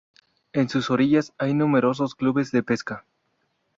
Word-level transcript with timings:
En 0.53 0.67
sus 0.67 0.89
orillas 0.89 1.31
hay 1.37 1.53
numerosos 1.53 2.15
clubes 2.15 2.51
de 2.51 2.63
pesca. 2.63 3.05